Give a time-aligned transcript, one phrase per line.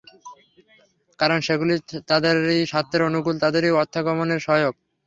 [1.19, 1.75] কারণ সেগুলি
[2.09, 4.75] তাদেরই স্বার্থের অনুকূল, তাদেরই অর্থাগমের সহায়ক।